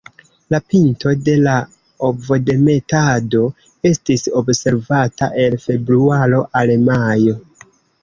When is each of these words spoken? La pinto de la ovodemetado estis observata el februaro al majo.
La 0.53 0.59
pinto 0.69 1.11
de 1.27 1.35
la 1.47 1.53
ovodemetado 2.07 3.43
estis 3.93 4.27
observata 4.43 5.33
el 5.47 5.63
februaro 5.71 6.45
al 6.65 6.79
majo. 6.91 7.41